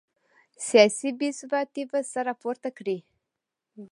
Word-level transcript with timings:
سیاسي 0.67 1.09
بې 1.19 1.29
ثباتي 1.39 1.83
به 1.91 1.99
سر 2.11 2.23
راپورته 2.29 2.69
کړي. 2.77 2.97